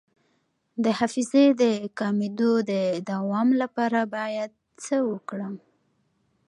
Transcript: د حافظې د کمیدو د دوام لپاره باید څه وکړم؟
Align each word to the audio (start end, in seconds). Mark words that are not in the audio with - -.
د 0.83 0.85
حافظې 0.97 1.45
د 1.61 1.63
کمیدو 1.99 2.51
د 2.71 2.73
دوام 3.09 3.49
لپاره 3.61 3.99
باید 4.15 4.51
څه 4.83 4.95
وکړم؟ 5.09 5.55